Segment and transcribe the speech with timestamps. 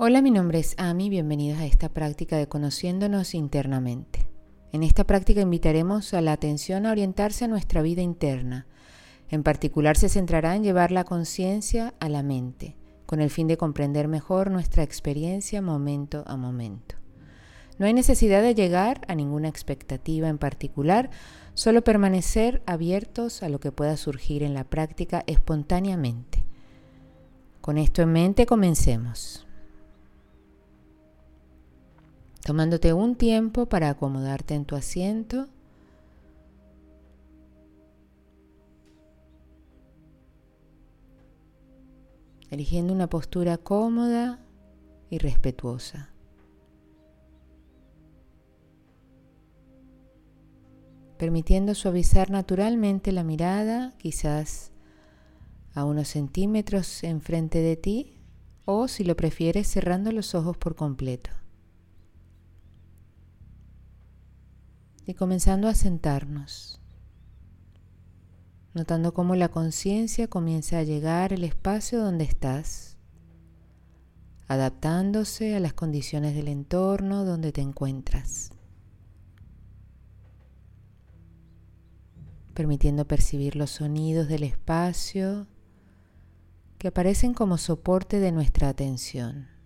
[0.00, 4.28] Hola, mi nombre es Ami, bienvenidos a esta práctica de conociéndonos internamente.
[4.70, 8.68] En esta práctica invitaremos a la atención a orientarse a nuestra vida interna.
[9.28, 12.76] En particular se centrará en llevar la conciencia a la mente,
[13.06, 16.94] con el fin de comprender mejor nuestra experiencia momento a momento.
[17.80, 21.10] No hay necesidad de llegar a ninguna expectativa en particular,
[21.54, 26.46] solo permanecer abiertos a lo que pueda surgir en la práctica espontáneamente.
[27.60, 29.47] Con esto en mente comencemos.
[32.48, 35.48] Tomándote un tiempo para acomodarte en tu asiento.
[42.50, 44.38] eligiendo una postura cómoda
[45.10, 46.08] y respetuosa.
[51.18, 54.72] permitiendo suavizar naturalmente la mirada, quizás
[55.74, 58.14] a unos centímetros enfrente de ti,
[58.64, 61.37] o si lo prefieres cerrando los ojos por completo.
[65.08, 66.82] Y comenzando a sentarnos,
[68.74, 72.98] notando cómo la conciencia comienza a llegar al espacio donde estás,
[74.48, 78.50] adaptándose a las condiciones del entorno donde te encuentras,
[82.52, 85.46] permitiendo percibir los sonidos del espacio
[86.76, 89.57] que aparecen como soporte de nuestra atención.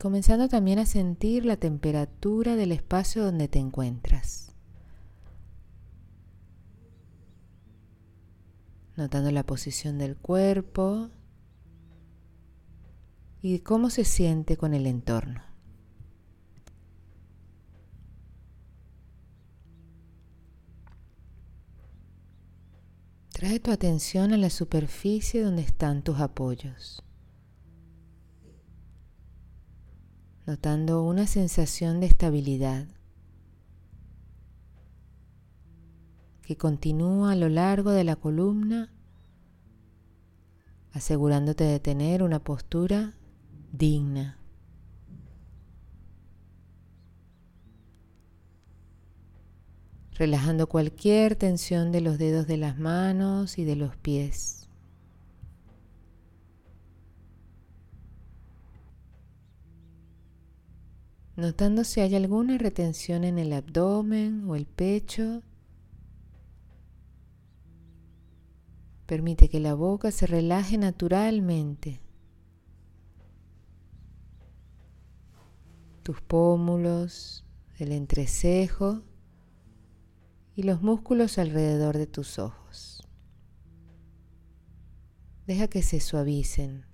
[0.00, 4.54] Comenzando también a sentir la temperatura del espacio donde te encuentras.
[8.96, 11.10] Notando la posición del cuerpo
[13.42, 15.42] y cómo se siente con el entorno.
[23.32, 27.02] Trae tu atención a la superficie donde están tus apoyos.
[30.46, 32.86] Notando una sensación de estabilidad
[36.42, 38.92] que continúa a lo largo de la columna,
[40.92, 43.14] asegurándote de tener una postura
[43.72, 44.36] digna.
[50.20, 54.59] relajando cualquier tensión de los dedos de las manos y de los pies.
[61.40, 65.42] Notando si hay alguna retención en el abdomen o el pecho.
[69.06, 72.00] Permite que la boca se relaje naturalmente.
[76.02, 77.44] Tus pómulos,
[77.78, 79.02] el entrecejo
[80.54, 83.08] y los músculos alrededor de tus ojos.
[85.46, 86.89] Deja que se suavicen.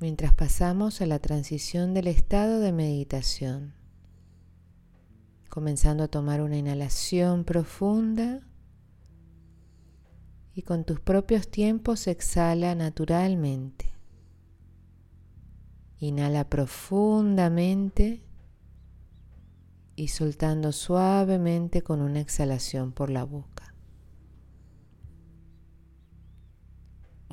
[0.00, 3.74] Mientras pasamos a la transición del estado de meditación,
[5.48, 8.40] comenzando a tomar una inhalación profunda
[10.54, 13.92] y con tus propios tiempos exhala naturalmente.
[15.98, 18.22] Inhala profundamente
[19.96, 23.73] y soltando suavemente con una exhalación por la boca.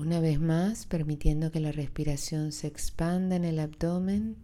[0.00, 4.38] Una vez más, permitiendo que la respiración se expanda en el abdomen,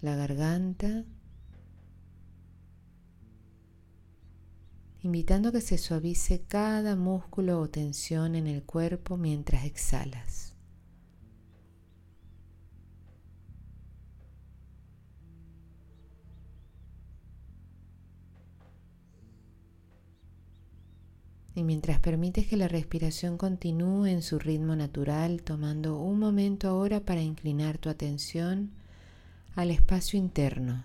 [0.00, 1.04] la garganta,
[5.00, 10.55] invitando que se suavice cada músculo o tensión en el cuerpo mientras exhalas.
[21.56, 27.00] Y mientras permites que la respiración continúe en su ritmo natural, tomando un momento ahora
[27.00, 28.70] para inclinar tu atención
[29.54, 30.84] al espacio interno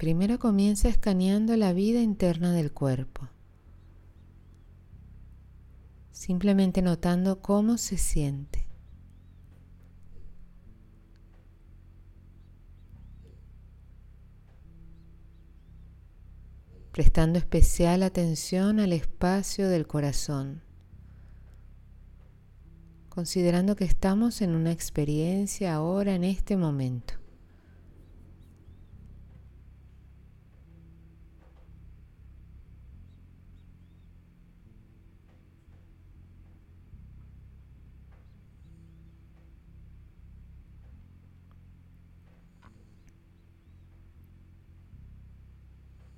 [0.00, 3.28] Primero comienza escaneando la vida interna del cuerpo,
[6.10, 8.66] simplemente notando cómo se siente.
[16.92, 20.62] prestando especial atención al espacio del corazón,
[23.10, 27.19] considerando que estamos en una experiencia ahora en este momento.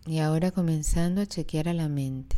[0.07, 2.37] Y ahora comenzando a chequear a la mente.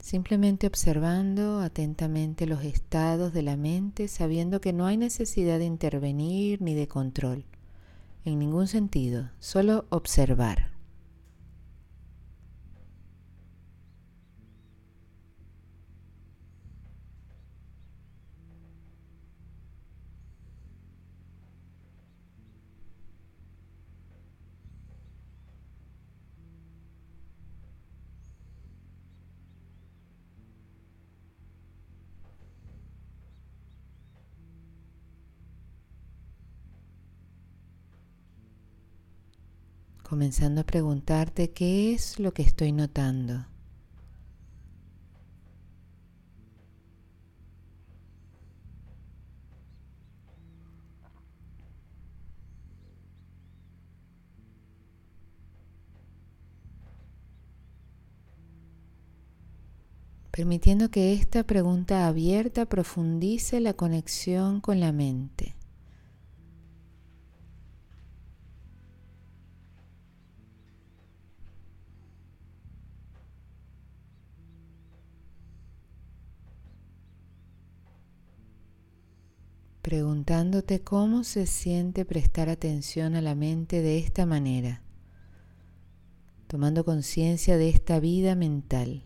[0.00, 6.60] Simplemente observando atentamente los estados de la mente, sabiendo que no hay necesidad de intervenir
[6.60, 7.44] ni de control,
[8.24, 10.71] en ningún sentido, solo observar.
[40.12, 43.46] Comenzando a preguntarte qué es lo que estoy notando.
[60.30, 65.41] permitiendo que esta pregunta abierta profundice la conexión con la mente.
[79.82, 84.80] Preguntándote cómo se siente prestar atención a la mente de esta manera,
[86.46, 89.04] tomando conciencia de esta vida mental.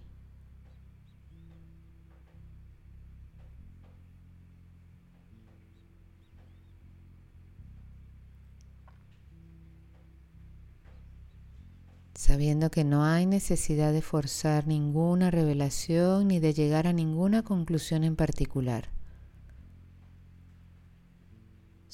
[12.14, 18.02] sabiendo que no hay necesidad de forzar ninguna revelación ni de llegar a ninguna conclusión
[18.02, 18.95] en particular.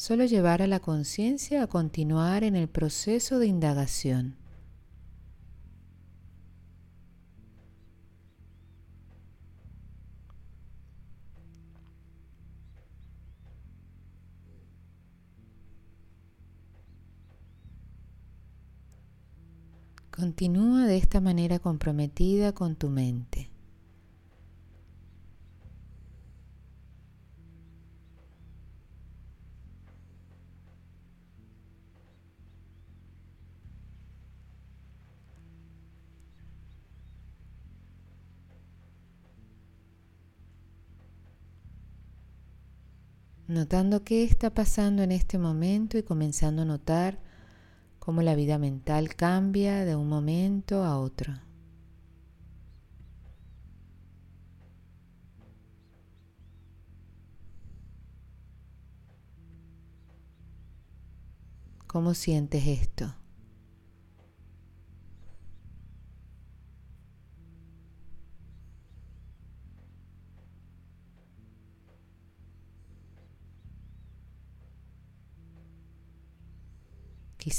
[0.02, 4.34] Solo llevar a la conciencia a continuar en el proceso de indagación.
[20.10, 23.51] Continúa de esta manera comprometida con tu mente.
[43.52, 47.18] Notando qué está pasando en este momento y comenzando a notar
[47.98, 51.34] cómo la vida mental cambia de un momento a otro.
[61.86, 63.21] ¿Cómo sientes esto?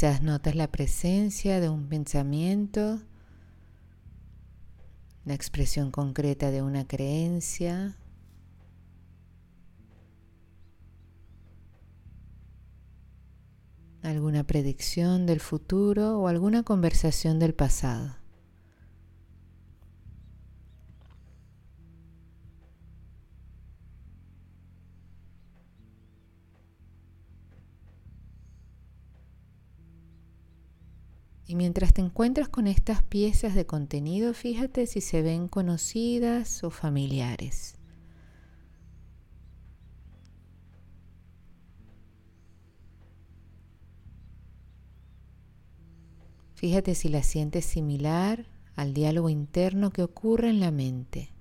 [0.04, 3.00] Quizás notas la presencia de un pensamiento,
[5.24, 7.96] la expresión concreta de una creencia.
[14.02, 18.23] alguna predicción del futuro o alguna conversación del pasado.
[31.46, 36.70] Y mientras te encuentras con estas piezas de contenido, fíjate si se ven conocidas o
[36.70, 37.76] familiares.
[46.56, 48.46] Fíjate si la sientes similar
[48.76, 51.33] al diálogo interno que ocurre en la mente.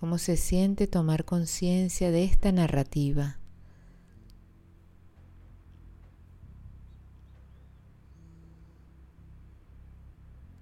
[0.00, 3.36] Cómo se siente tomar conciencia de esta narrativa.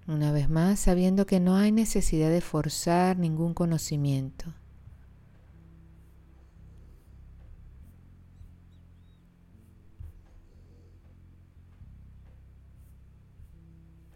[0.08, 4.52] Una vez más, sabiendo que no hay necesidad de forzar ningún conocimiento.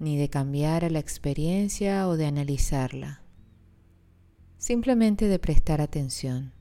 [0.00, 3.21] ni de cambiar a la experiencia o de analizarla
[4.62, 6.52] simplemente de prestar atención.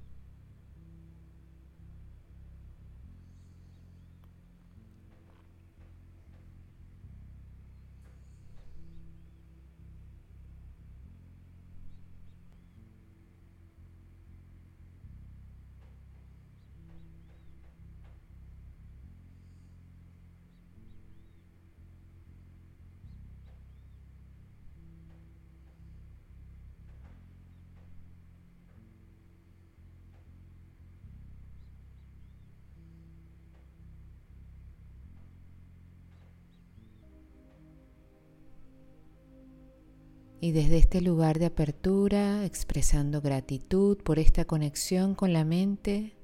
[40.44, 46.16] Y desde este lugar de apertura, expresando gratitud por esta conexión con la mente,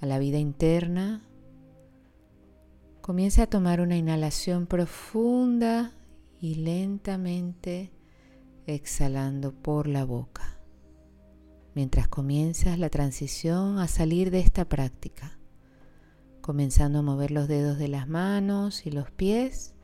[0.00, 1.22] a la vida interna,
[3.00, 5.92] comienza a tomar una inhalación profunda
[6.40, 7.92] y lentamente
[8.66, 10.58] exhalando por la boca,
[11.76, 15.38] mientras comienzas la transición a salir de esta práctica,
[16.40, 19.76] comenzando a mover los dedos de las manos y los pies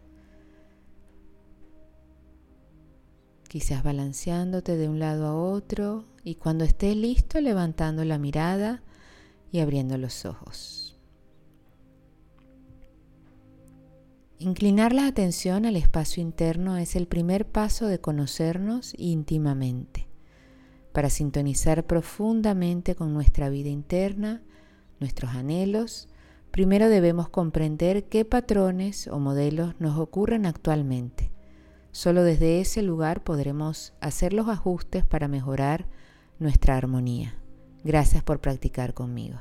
[3.55, 8.83] quizás balanceándote de un lado a otro y cuando estés listo levantando la mirada
[9.53, 10.99] y abriendo los ojos.
[14.41, 20.09] Inclinar la atención al espacio interno es el primer paso de conocernos íntimamente,
[20.93, 24.43] para sintonizar profundamente con nuestra vida interna,
[24.99, 26.09] nuestros anhelos.
[26.51, 31.34] Primero debemos comprender qué patrones o modelos nos ocurren actualmente
[31.95, 35.87] Solo desde ese lugar podremos hacer los ajustes para mejorar
[36.41, 37.37] nuestra armonía.
[37.85, 39.39] Gracias por practicar conmigo.